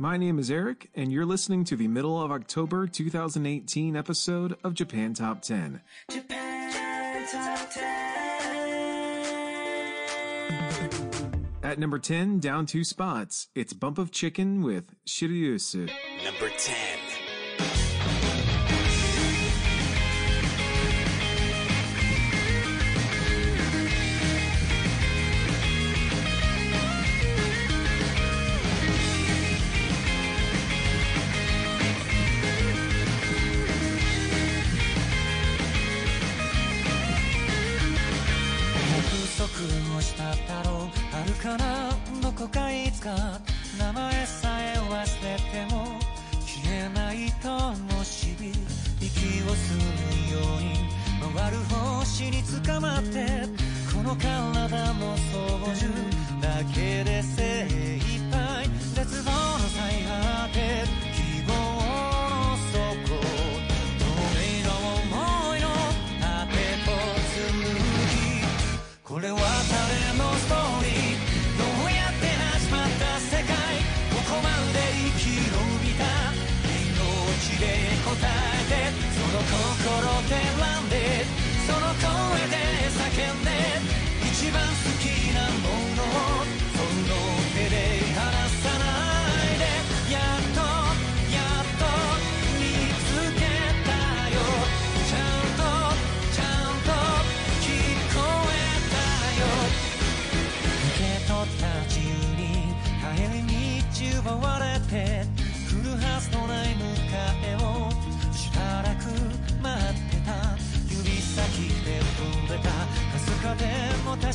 [0.00, 4.72] My name is Eric, and you're listening to the middle of October 2018 episode of
[4.72, 5.82] Japan Top 10.
[6.08, 7.84] Japan Top 10.
[11.62, 15.90] At number 10, down two spots, it's Bump of Chicken with Shiryusu.
[16.24, 16.99] Number 10.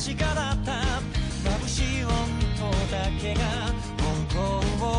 [0.06, 0.72] も確かだった
[1.50, 2.10] 眩しい温
[2.58, 3.40] 度だけが
[3.98, 4.38] 本当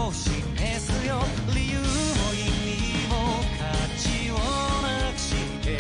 [0.08, 0.36] を示
[0.80, 1.16] すよ
[1.56, 1.84] 理由も
[2.34, 3.16] 意味も
[3.56, 3.64] 価
[3.96, 4.34] 値を
[4.84, 5.32] なくし
[5.64, 5.80] て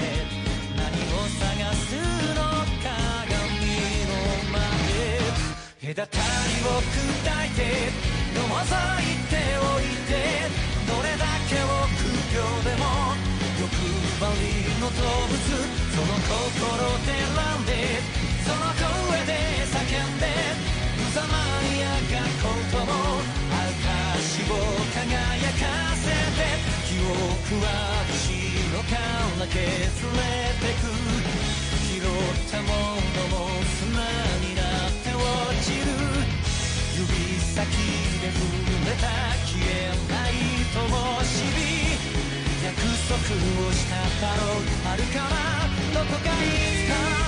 [0.77, 1.43] 何を探
[1.75, 1.95] す
[2.35, 2.39] の
[2.79, 2.88] 鏡
[4.07, 4.15] の
[4.53, 4.63] 前
[5.94, 6.95] 隔たりを砕
[7.45, 7.59] いて
[8.33, 10.11] のぞいておいて
[10.88, 12.83] どれだけ臆病でも
[13.59, 13.75] 欲
[14.19, 14.95] 張りの動
[15.27, 15.35] 物
[15.91, 17.71] その心で選んで
[18.45, 19.06] その声で叫んで
[21.17, 22.94] 無様にあがことも
[23.50, 24.61] 証を
[24.94, 25.66] 輝か
[25.97, 26.05] せ
[26.38, 26.45] て
[26.85, 27.66] 記憶は
[28.05, 28.22] 後
[28.72, 30.22] ろから削れ
[30.61, 30.85] てく
[31.89, 32.13] 拾っ
[32.51, 33.97] たものも砂
[34.45, 35.22] になって落
[35.66, 35.89] ちる。
[36.94, 37.01] 指
[37.41, 37.66] 先
[38.22, 38.45] で触
[38.85, 39.09] れた
[39.45, 40.31] 消えない
[40.71, 41.33] 灯火
[42.63, 42.77] 約
[43.09, 43.18] 束
[43.68, 44.41] をしただろ。
[44.53, 45.41] うあるかな
[45.94, 46.45] どこかい
[46.86, 47.26] つか。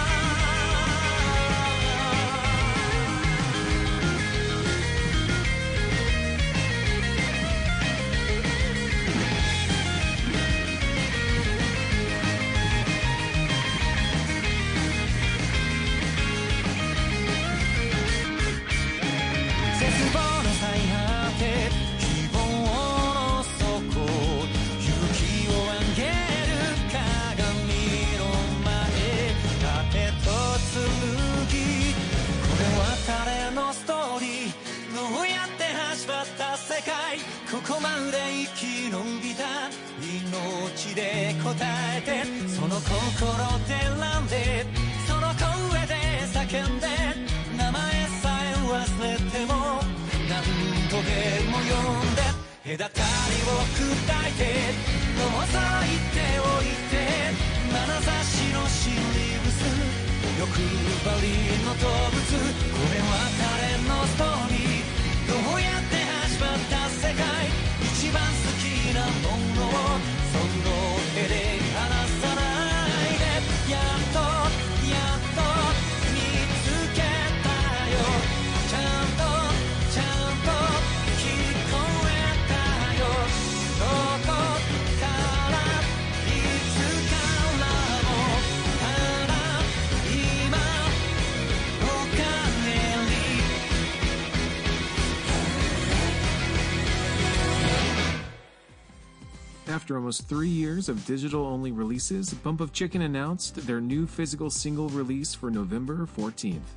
[100.09, 104.89] almost three years of digital only releases, Bump of Chicken announced their new physical single
[104.89, 106.71] release for November 14th.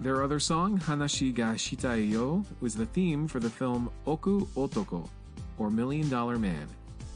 [0.00, 5.08] Their other song, Hanashi ga Shitai yo, was the theme for the film Oku Otoko,
[5.56, 6.66] or Million Dollar Man.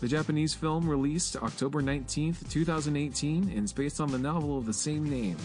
[0.00, 4.72] The Japanese film released October 19, 2018, and is based on the novel of the
[4.72, 5.38] same name.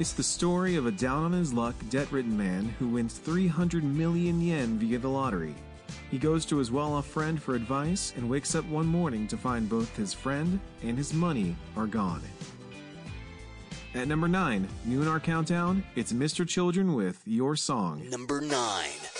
[0.00, 3.84] It's the story of a down on his luck, debt ridden man who wins 300
[3.84, 5.54] million yen via the lottery.
[6.10, 9.36] He goes to his well off friend for advice and wakes up one morning to
[9.36, 12.22] find both his friend and his money are gone.
[13.94, 16.48] At number 9, new in our countdown, it's Mr.
[16.48, 18.08] Children with Your Song.
[18.08, 19.11] Number 9.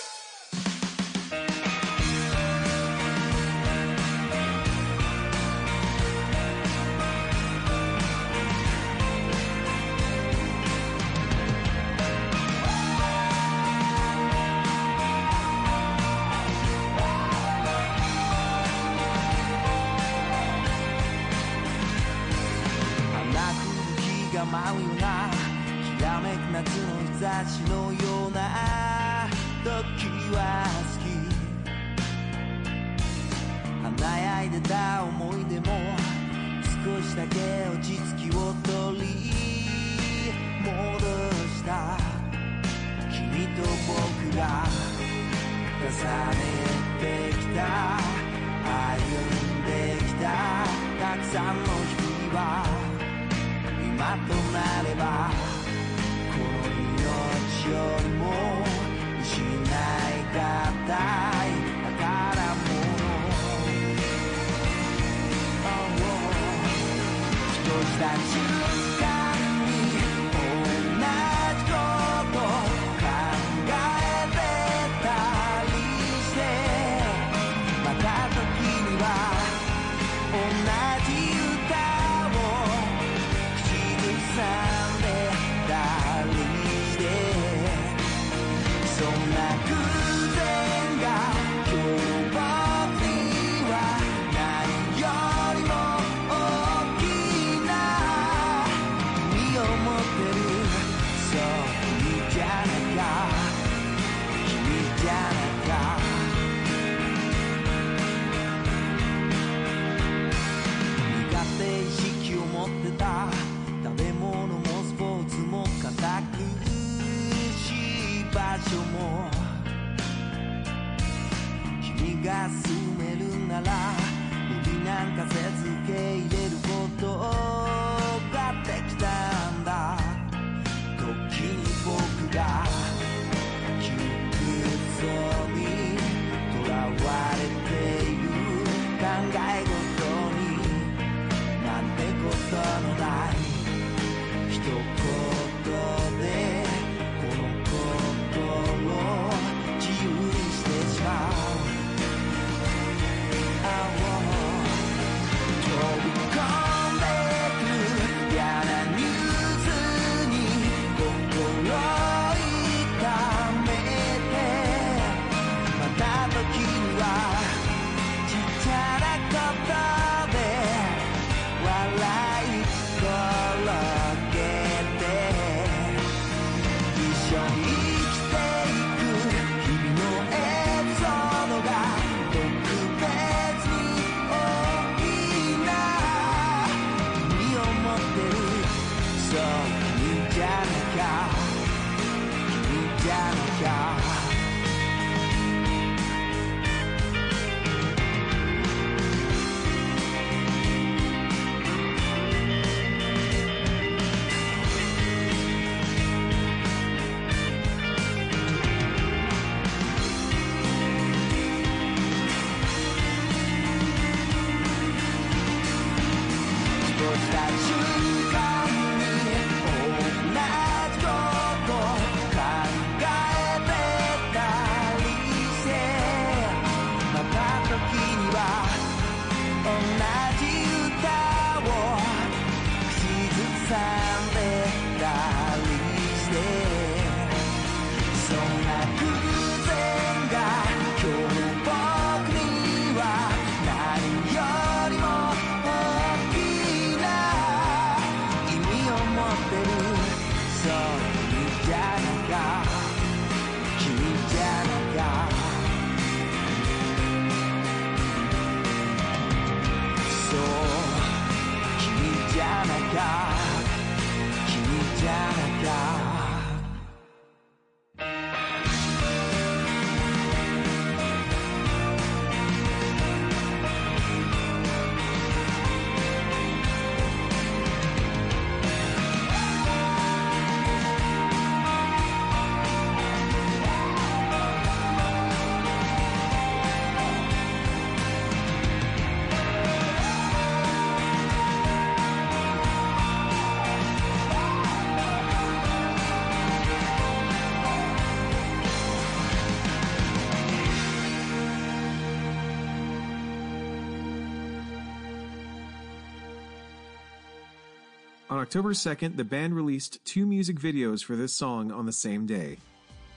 [308.53, 312.55] October 2nd, the band released two music videos for this song on the same day.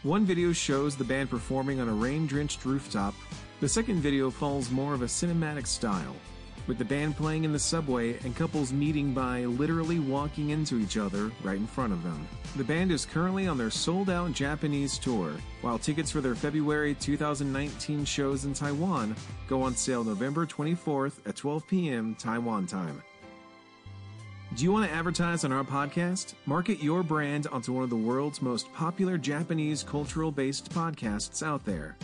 [0.02, 3.12] One video shows the band performing on a rain drenched rooftop.
[3.60, 6.16] The second video follows more of a cinematic style,
[6.66, 10.96] with the band playing in the subway and couples meeting by literally walking into each
[10.96, 12.26] other right in front of them.
[12.56, 16.94] The band is currently on their sold out Japanese tour, while tickets for their February
[16.94, 19.14] 2019 shows in Taiwan
[19.48, 22.14] go on sale November 24th at 12 p.m.
[22.18, 23.02] Taiwan time.
[24.54, 26.34] Do you want to advertise on our podcast?
[26.46, 31.64] Market your brand onto one of the world's most popular Japanese cultural based podcasts out
[31.64, 31.96] there.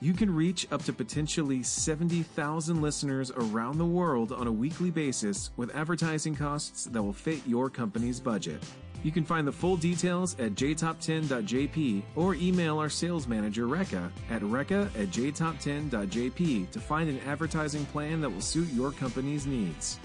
[0.00, 5.50] You can reach up to potentially 70,000 listeners around the world on a weekly basis
[5.56, 8.62] with advertising costs that will fit your company's budget.
[9.02, 14.42] You can find the full details at jtop10.jp or email our sales manager, Rekka, at
[14.42, 19.98] rekka at jtop10.jp to find an advertising plan that will suit your company's needs.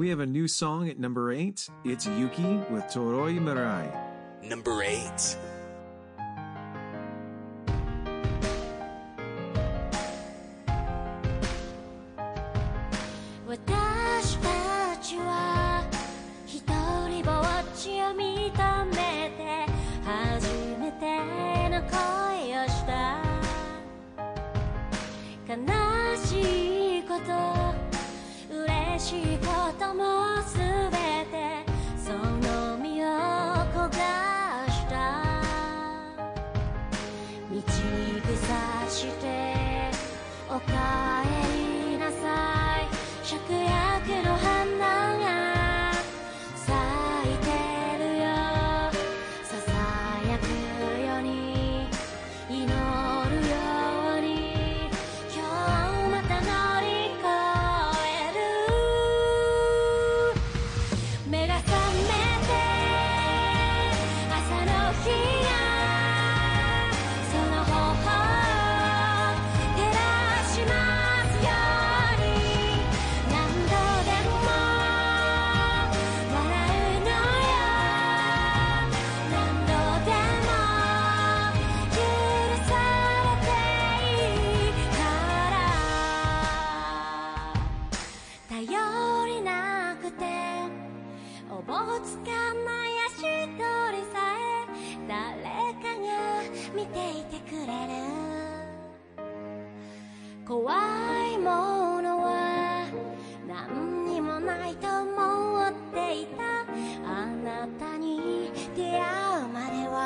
[0.00, 1.68] We have a new song at number 8.
[1.84, 4.42] It's Yuki with Toroimerai.
[4.42, 5.36] Number 8.
[91.70, 95.14] おぼつかない足取りさえ誰
[95.74, 96.42] かが
[96.74, 97.92] 見ていてくれる
[100.44, 100.74] 怖
[101.32, 102.88] いものは
[103.46, 106.42] 何にもないと思っていた
[107.08, 108.98] あなたに出会
[109.44, 109.96] うまでは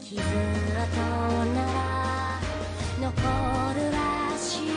[0.00, 0.24] 傷跡
[1.52, 2.40] なら
[2.98, 3.10] 残
[3.74, 3.98] るら
[4.38, 4.68] しい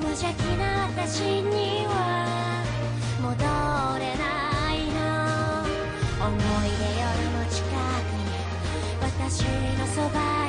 [0.00, 2.11] 無邪気な私には
[9.32, 9.44] 私
[9.78, 10.41] のそば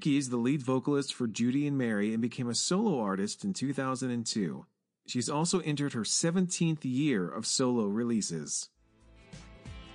[0.00, 3.52] Yuki is the lead vocalist for Judy and Mary and became a solo artist in
[3.52, 4.64] 2002.
[5.06, 8.70] She's also entered her 17th year of solo releases.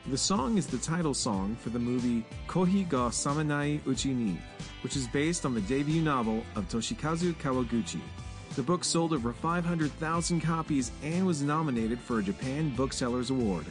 [0.06, 4.38] The song is the title song for the movie Kohi ga Samenai Uchi ni,
[4.84, 8.02] which is based on the debut novel of Toshikazu Kawaguchi.
[8.56, 13.66] The book sold over 500,000 copies and was nominated for a Japan Booksellers Award.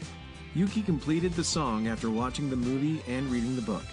[0.56, 3.84] Yuki completed the song after watching the movie and reading the book.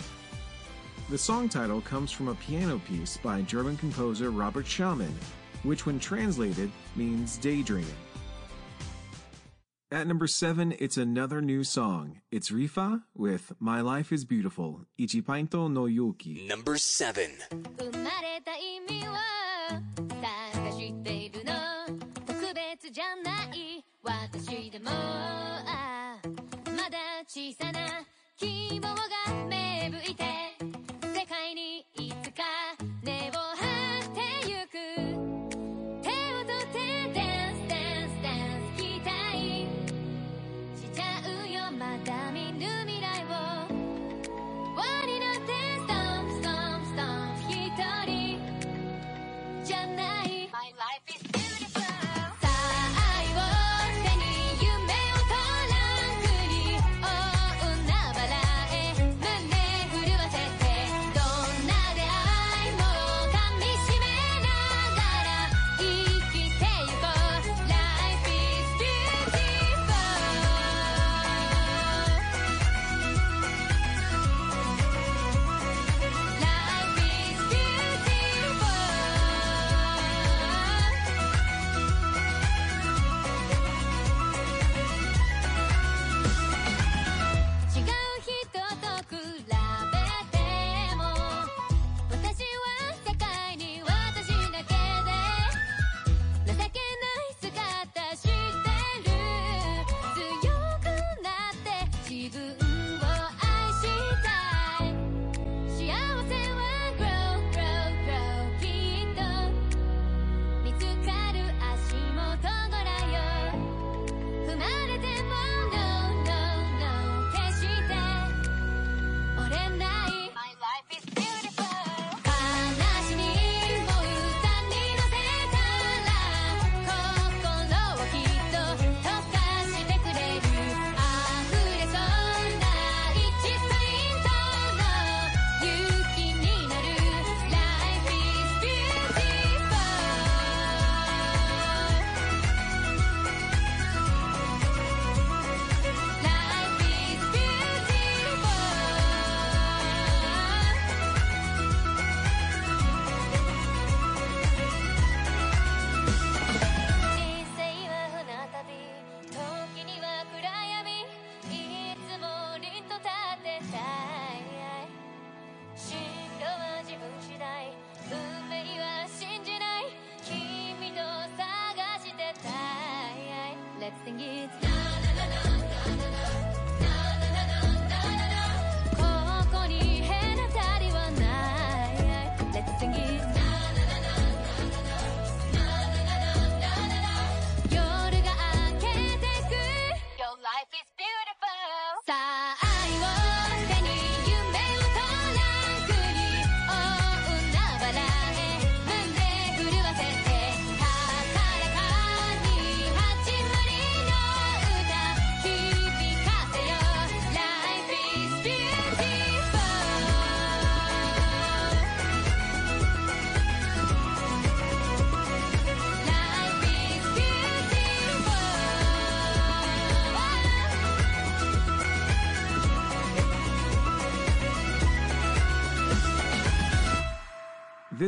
[1.12, 5.14] The song title comes from a piano piece by German composer Robert Schumann,
[5.64, 7.94] which, when translated, means daydreaming.
[9.92, 12.22] At number seven, it's another new song.
[12.32, 16.48] It's Leola with My Life is Beautiful, Ichipainto no Yuki.
[16.48, 17.32] Number seven.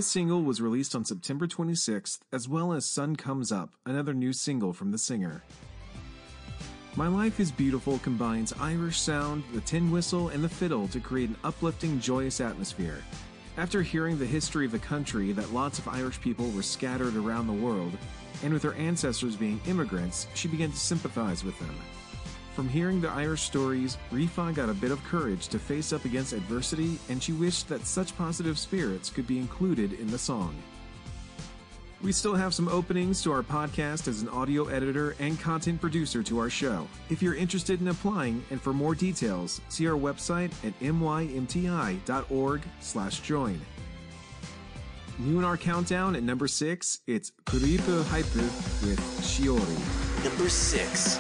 [0.04, 4.34] This single was released on September 26th, as well as Sun Comes Up, another new
[4.34, 5.44] single from the singer.
[6.98, 11.30] My Life is Beautiful combines Irish sound, the tin whistle, and the fiddle to create
[11.30, 13.02] an uplifting, joyous atmosphere.
[13.56, 17.48] After hearing the history of the country that lots of Irish people were scattered around
[17.48, 17.98] the world,
[18.44, 21.76] and with her ancestors being immigrants, she began to sympathize with them.
[22.56, 26.34] From hearing the Irish stories, Leola got a bit of courage to face up against
[26.34, 30.54] adversity, and she wished that such positive spirits could be included in the song.
[32.04, 36.22] We still have some openings to our podcast as an audio editor and content producer
[36.22, 36.88] to our show.
[37.10, 43.62] If you're interested in applying and for more details, see our website at mymti.org/join.
[45.20, 50.26] New in our countdown at number six, it's Creephyp with Shiori.
[50.26, 51.20] Number six.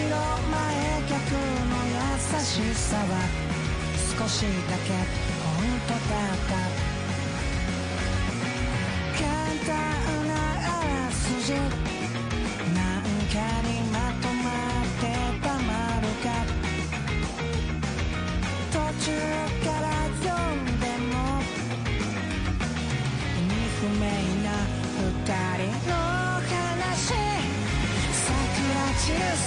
[0.00, 0.16] 白前
[1.08, 1.12] 客
[1.68, 3.04] の優しさは
[4.18, 6.89] 少しだけ本当だった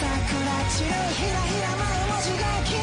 [0.04, 0.20] 桜
[0.68, 2.83] 中ひらひらまい文字が消え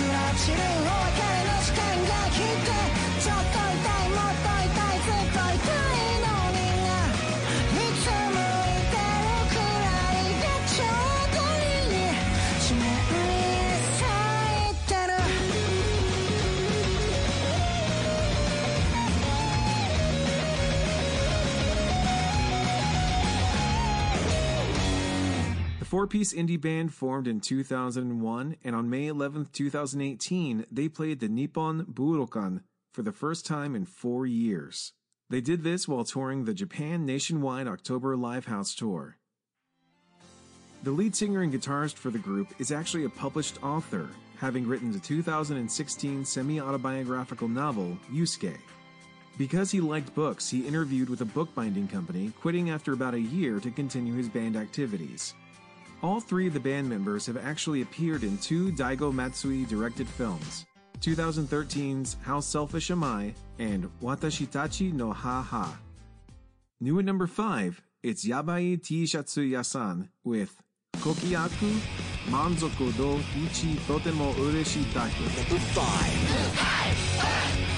[0.00, 1.49] くはるお別かの
[25.90, 31.28] four piece indie band formed in 2001, and on May 11, 2018, they played the
[31.28, 32.60] Nippon Budokan
[32.94, 34.92] for the first time in four years.
[35.30, 39.16] They did this while touring the Japan Nationwide October Livehouse Tour.
[40.84, 44.92] The lead singer and guitarist for the group is actually a published author, having written
[44.92, 48.56] the 2016 semi autobiographical novel, Yusuke.
[49.36, 53.58] Because he liked books, he interviewed with a bookbinding company, quitting after about a year
[53.58, 55.34] to continue his band activities.
[56.02, 60.64] All three of the band members have actually appeared in two Daigo Matsui directed films
[61.00, 65.78] 2013's How Selfish Am I and Watashitachi no Ha Ha.
[66.80, 70.56] New at number 5, it's Yabai Tishatsu Yasan with
[70.96, 71.78] Kokiaku
[72.28, 75.36] Manzoku do Ichi Totemo Ureshitaku.
[75.36, 77.69] Number 5.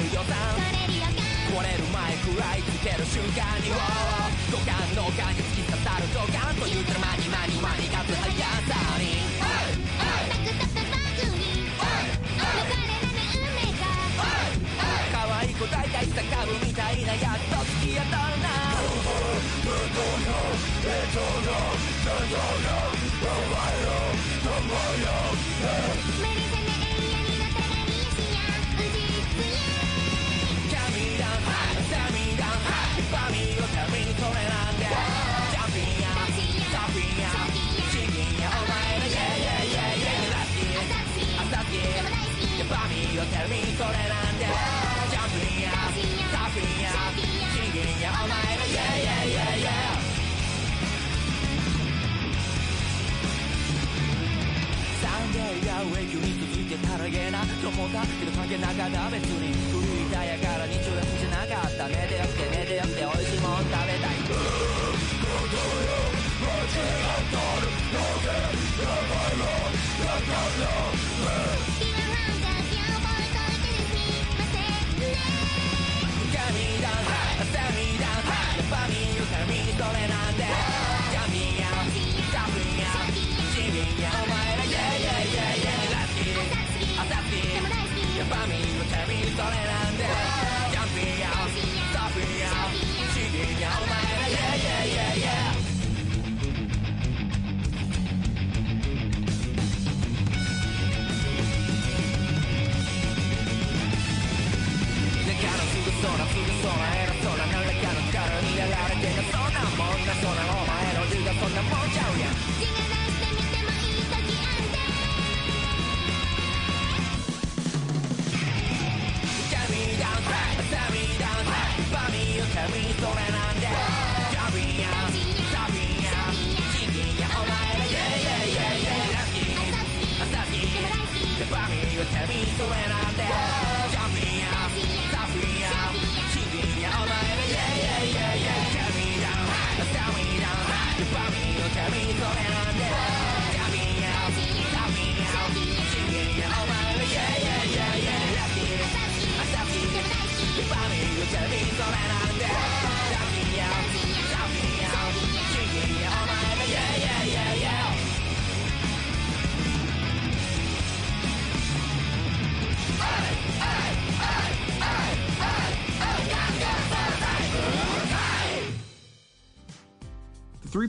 [0.00, 0.32] れる予算
[1.60, 13.04] れる前くらいつける瞬間に五感の感に突き刺さる五感ンと言うてる間に間に間にがつ速さにサクサクバグに抜かれられ
[13.36, 13.84] 運命が
[15.12, 18.48] 可愛い子大体サカブみたいなやっと突き当たるな
[26.20, 26.49] 無
[43.50, 46.94] 君れなんてジャンプンやサーフィンや
[47.50, 49.90] 資ンやお前のイェイイェイイェイイェイ
[55.50, 64.14] いや上級に続いてたらげなと思ったけど陰ながら別に古いタイヤから日曜休みじゃなかった寝てよくて寝てよくて美味しいもん食べたい
[66.38, 69.42] 「間違っとるのけやばいよ
[70.06, 71.09] やばいよ」
[89.36, 89.79] Solera.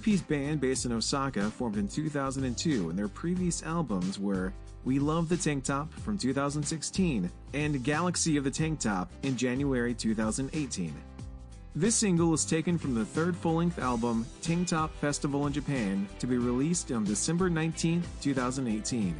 [0.01, 4.51] The three piece band based in Osaka formed in 2002, and their previous albums were
[4.83, 9.93] We Love the Tank Top from 2016 and Galaxy of the Tank Top in January
[9.93, 10.95] 2018.
[11.75, 16.09] This single is taken from the third full length album, Tank Top Festival in Japan,
[16.17, 19.15] to be released on December 19, 2018.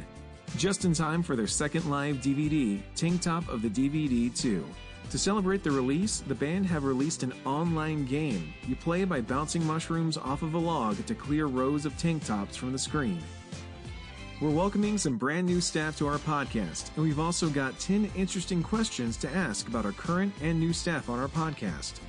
[0.56, 4.64] Just in time for their second live DVD, Tank Top of the DVD 2.
[5.10, 8.54] To celebrate the release, the band have released an online game.
[8.66, 12.56] You play by bouncing mushrooms off of a log to clear rows of tank tops
[12.56, 13.22] from the screen.
[14.40, 18.62] We're welcoming some brand new staff to our podcast, and we've also got 10 interesting
[18.62, 22.00] questions to ask about our current and new staff on our podcast.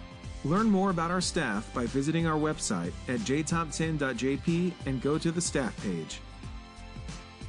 [0.46, 5.42] Learn more about our staff by visiting our website at jtop10.jp and go to the
[5.42, 6.22] staff page.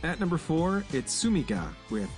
[0.03, 2.11] At number 4, it's Sumika with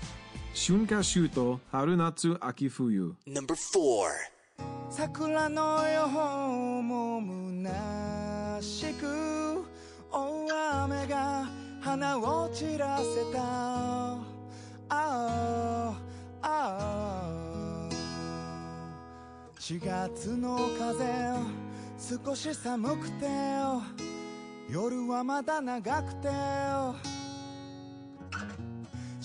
[0.59, 4.09] 春夏秋冬春夏秋冬 Number four.
[4.88, 7.21] 桜の予報も
[7.62, 9.66] 虚しく
[10.11, 11.47] 大雨が
[11.83, 13.38] 花を散らせた。
[14.88, 15.95] あ
[16.40, 17.79] あ
[19.59, 21.05] 四月の風
[22.25, 23.27] 少し寒くて
[24.71, 26.29] 夜はまだ長くて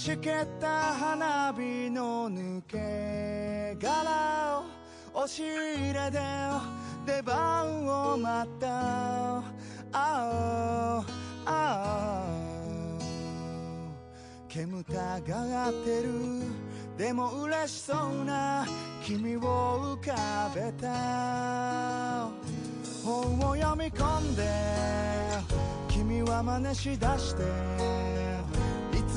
[0.02, 4.64] しけた花火の抜け殻
[5.14, 6.20] を押し入れで
[7.06, 8.68] 出番を待った。
[8.68, 9.44] あ
[9.94, 11.04] ああ
[11.46, 12.26] あ
[14.50, 16.10] 煙たがってる。
[16.98, 18.66] でも嬉しそうな
[19.04, 22.28] 君を浮かべた。
[23.04, 24.50] 本を読み込んで
[25.88, 27.44] 君は真似しだして。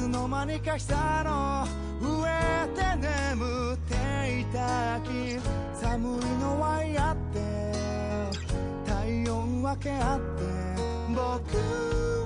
[0.05, 1.67] つの間にか膝の
[1.99, 2.29] 上
[2.77, 5.41] で眠っていた秋。
[5.73, 7.41] 寒いのは嫌って
[8.87, 10.43] 体温分け合って
[11.09, 11.25] 僕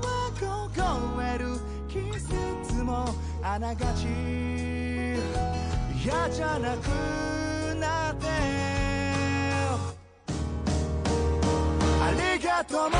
[0.04, 0.32] は
[0.74, 1.60] 凍える。
[1.88, 3.14] 季節も
[3.44, 4.08] あながち。
[6.04, 6.88] 嫌じゃなく
[7.78, 8.26] なって。
[12.02, 12.98] ありがとうもさ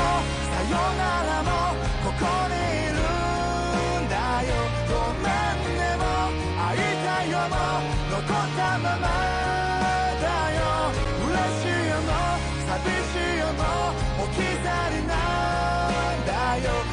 [0.71, 1.49] よならも
[2.01, 2.55] ここに
[2.87, 3.18] いる。
[7.47, 7.55] も
[8.11, 8.25] 残っ
[8.57, 9.07] たまま
[10.19, 10.25] だ
[10.59, 10.59] よ。
[11.23, 12.09] 嬉しいよも
[12.67, 12.69] 寂
[13.11, 13.61] しいよも
[14.23, 16.88] 置き去りなんだよ。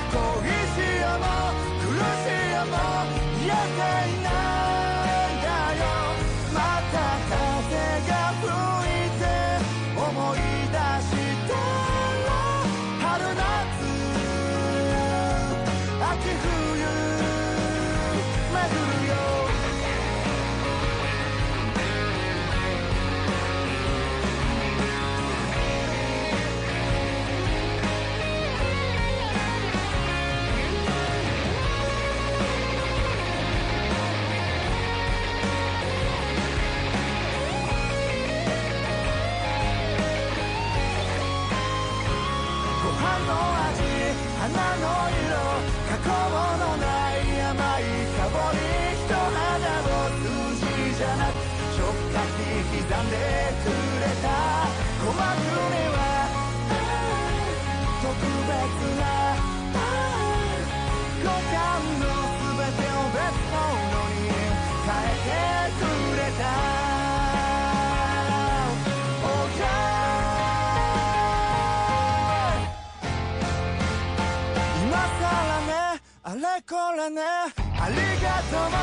[76.69, 77.23] これね。
[77.23, 78.77] ありがとうも。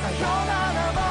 [0.00, 1.05] さよならも。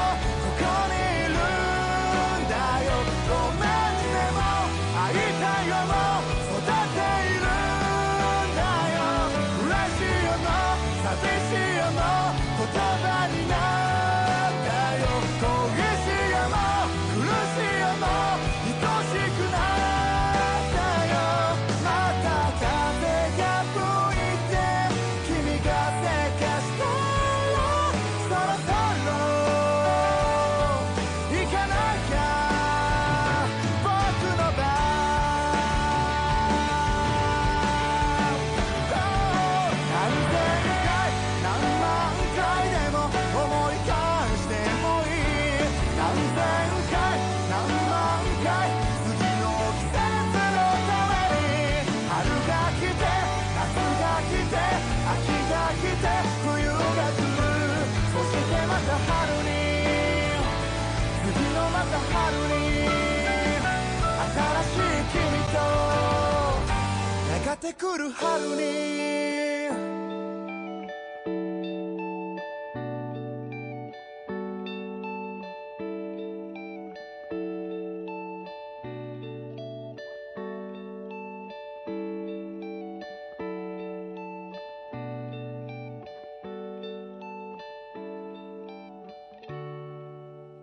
[67.64, 69.01] やがて来る春に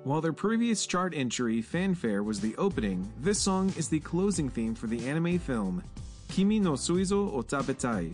[0.03, 4.74] While their previous chart entry, Fanfare, was the opening, this song is the closing theme
[4.74, 5.84] for the anime film
[6.33, 8.11] Kimi no Suizo o Tabetai,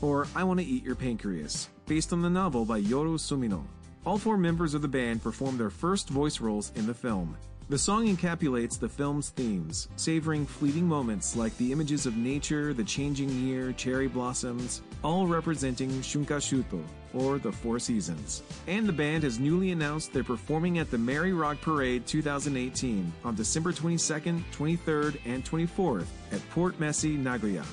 [0.00, 3.64] or I Want to Eat Your Pancreas, based on the novel by Yoru Sumino.
[4.04, 7.36] All four members of the band performed their first voice roles in the film.
[7.68, 12.84] The song encapsulates the film's themes, savoring fleeting moments like the images of nature, the
[12.84, 16.80] changing year, cherry blossoms, all representing Shunka Shuto,
[17.16, 18.42] or the Four Seasons.
[18.66, 23.34] And the band has newly announced they're performing at the Merry Rock Parade 2018 on
[23.34, 27.64] December 22nd, 23rd, and 24th at Port Messe, Nagoya.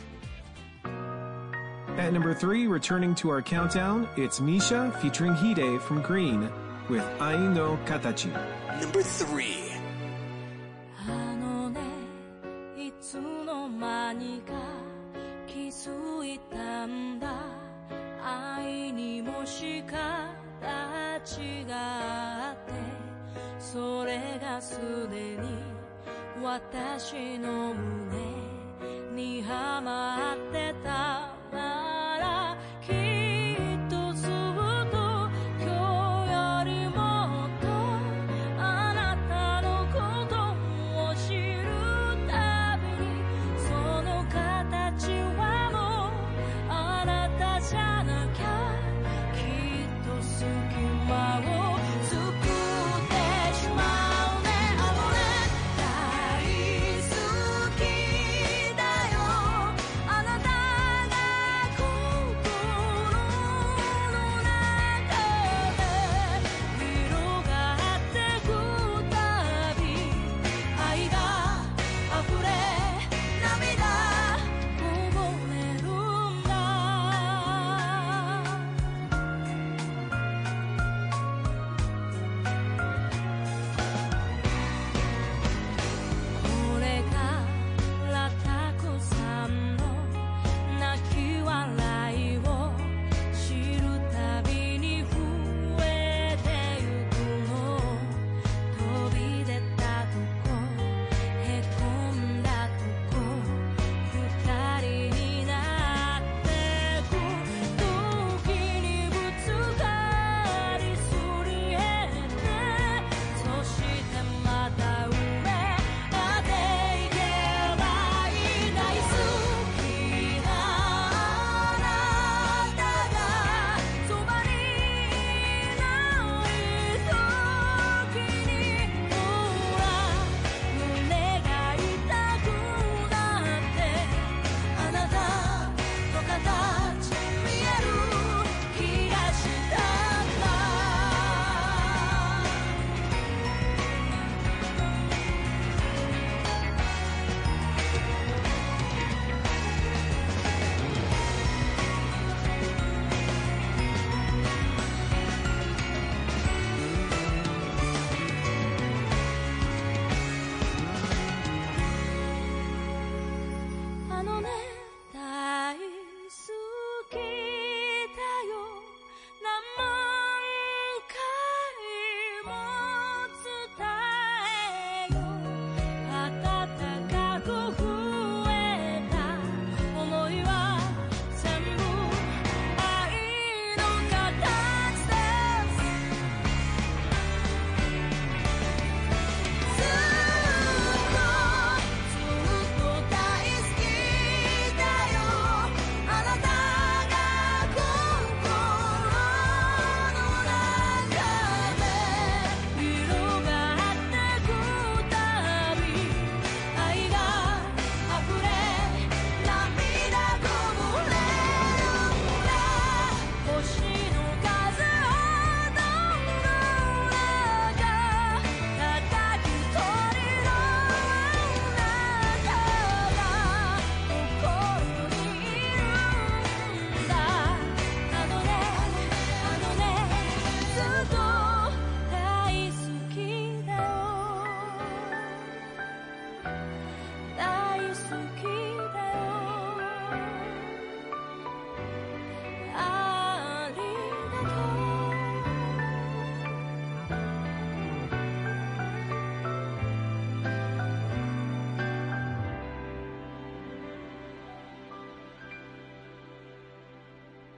[1.97, 6.51] At number three, returning to our countdown, it's Misia featuring Hide from GReeeeN
[6.89, 8.31] with Ai no Katachi.
[8.81, 9.62] Number three.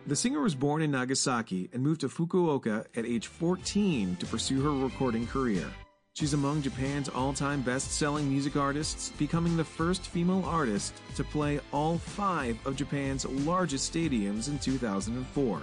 [0.08, 4.62] The singer was born in Nagasaki and moved to Fukuoka at age 14 to pursue
[4.62, 5.66] her recording career.
[6.14, 11.24] She's among Japan's all time best selling music artists, becoming the first female artist to
[11.24, 15.62] play all five of Japan's largest stadiums in 2004.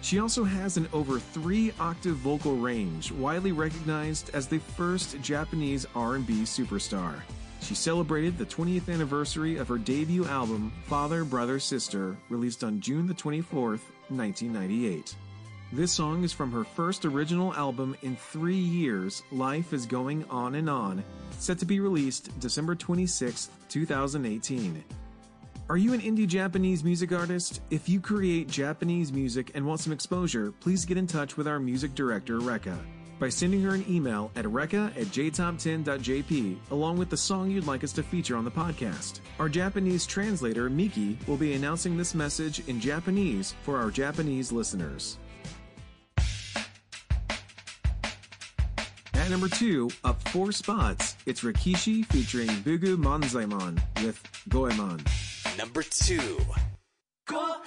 [0.00, 5.86] She also has an over 3 octave vocal range, widely recognized as the first Japanese
[5.94, 7.20] R&B superstar.
[7.66, 13.08] She celebrated the 20th anniversary of her debut album Father, Brother, Sister, released on June
[13.08, 15.16] the 24th, 1998.
[15.72, 20.54] This song is from her first original album in 3 years, Life is Going On
[20.54, 21.02] and On,
[21.40, 24.84] set to be released December 26, 2018.
[25.68, 27.62] Are you an indie Japanese music artist?
[27.70, 31.58] If you create Japanese music and want some exposure, please get in touch with our
[31.58, 32.78] music director, Rekka,
[33.18, 37.84] by sending her an email at reka at jtop10.jp along with the song you'd like
[37.84, 39.20] us to feature on the podcast.
[39.38, 45.18] Our Japanese translator, Miki, will be announcing this message in Japanese for our Japanese listeners.
[49.14, 55.02] At number two, up four spots, it's Rekishi featuring Bugu Manzaimon with Goemon.
[55.58, 56.38] Number two.
[57.28, 57.65] 噂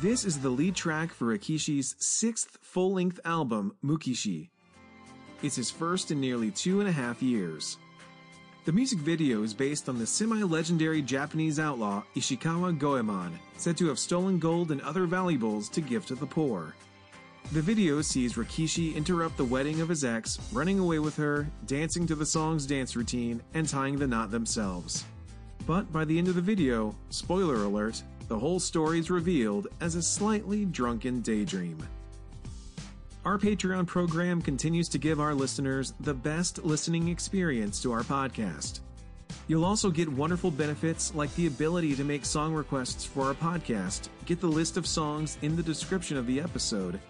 [0.00, 4.48] This is the lead track for Akishi's sixth full length album, Mukishi.
[5.42, 7.76] It's his first in nearly two and a half years.
[8.64, 13.88] The music video is based on the semi legendary Japanese outlaw Ishikawa Goemon, said to
[13.88, 16.74] have stolen gold and other valuables to give to the poor.
[17.52, 22.06] The video sees Rekishi interrupt the wedding of his ex, running away with her, dancing
[22.06, 25.04] to the song's dance routine, and tying the knot themselves.
[25.66, 29.96] But by the end of the video, spoiler alert, the whole story is revealed as
[29.96, 31.76] a slightly drunken daydream.
[33.24, 38.82] Our Patreon program continues to give our listeners the best listening experience to our podcast.
[39.48, 44.10] You'll also get wonderful benefits like the ability to make song requests for our podcast,
[44.26, 47.00] get the list of songs in the description of the episode,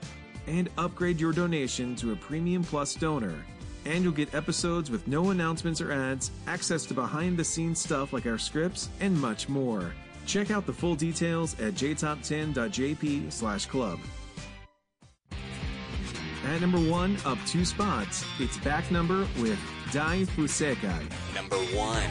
[0.47, 3.45] and upgrade your donation to a Premium Plus donor.
[3.85, 8.15] And you'll get episodes with no announcements or ads, access to behind the scenes stuff
[8.15, 9.93] like our scripts, and much more.
[10.31, 13.99] Check out the full details at jtop10.jp slash club.
[16.47, 19.59] At number one, up two spots, it's back number with
[19.93, 21.35] Dai Fuseikai.
[21.35, 22.09] Number one.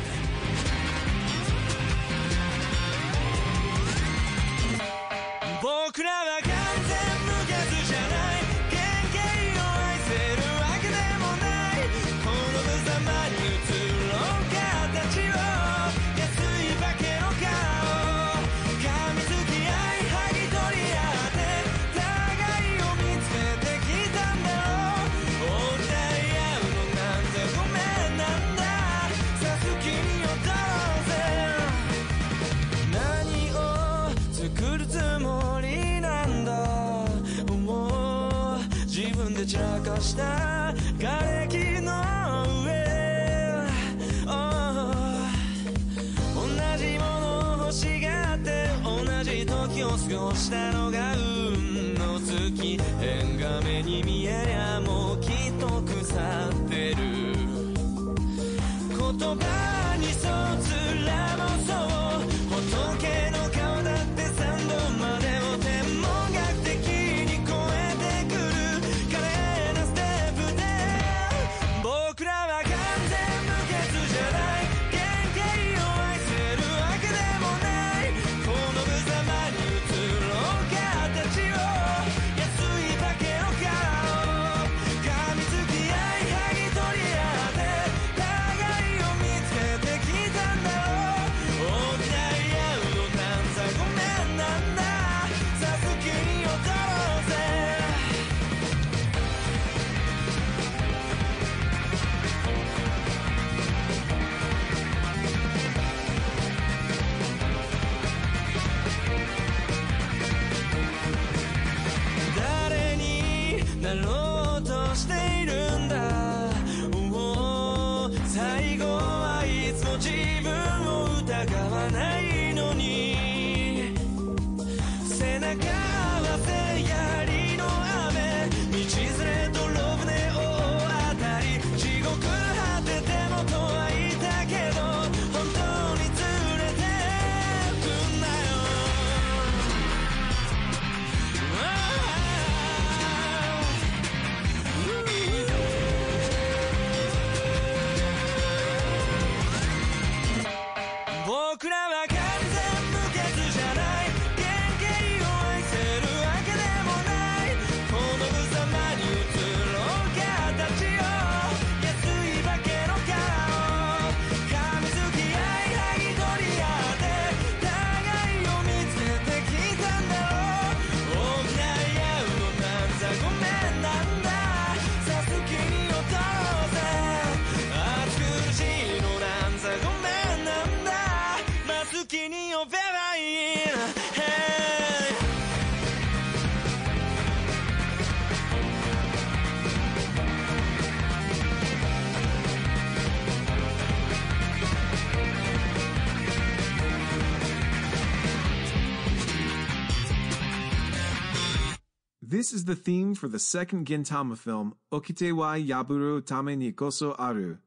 [202.31, 207.15] This is the theme for the second Gintama film, Okite wa Yaburu Tame ni Koso
[207.17, 207.57] Aru.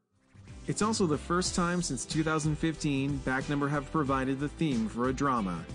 [0.67, 5.65] It's also the first time since 2015 Backnumber have provided the theme for a drama.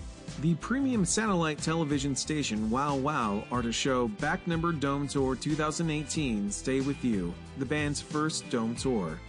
[0.41, 7.05] The premium satellite television station WOWOW are to show Backnumber Dome Tour 2018 Stay With
[7.05, 9.19] You, the band's first dome tour.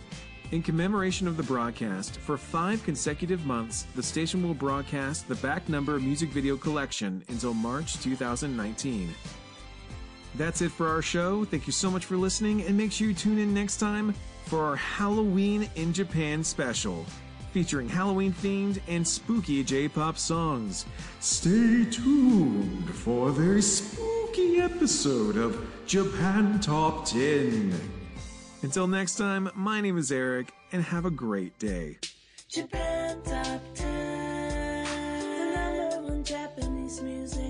[0.52, 5.68] In commemoration of the broadcast, for five consecutive months, the station will broadcast the Back
[5.68, 9.14] Number music video collection until March 2019.
[10.36, 11.44] That's it for our show.
[11.44, 14.14] Thank you so much for listening, and make sure you tune in next time
[14.46, 17.04] for our Halloween in Japan special,
[17.52, 20.86] featuring Halloween themed and spooky J pop songs.
[21.20, 27.74] Stay tuned for a very spooky episode of Japan Top 10.
[28.62, 31.98] Until next time, my name is Eric, and have a great day.
[32.48, 37.49] Japan Top 10, the number one Japanese music